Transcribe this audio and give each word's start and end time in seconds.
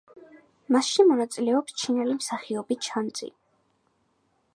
მასში 0.75 1.03
მონაწილეობს 1.09 1.77
ჩინელი 1.81 2.15
მსახიობი 2.21 2.79
ჩან 2.87 3.13
ძი. 3.21 3.29